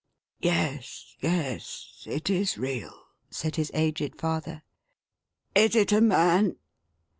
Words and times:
"Yes, 0.39 1.15
yes, 1.19 2.05
it 2.07 2.27
is 2.27 2.57
real," 2.57 3.05
said 3.29 3.55
his 3.57 3.69
aged 3.75 4.17
father." 4.19 4.63
Is 5.55 5.75
it 5.75 5.91
a 5.91 6.01
man 6.01 6.55